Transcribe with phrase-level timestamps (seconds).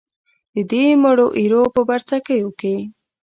[0.53, 2.75] د دې مړو ایرو په بڅرکیو کې.